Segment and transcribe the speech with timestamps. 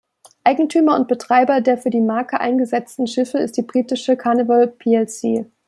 [0.43, 5.45] Eigentümer und Betreiber der für die Marke eingesetzten Schiffe ist die britische "Carnival plc".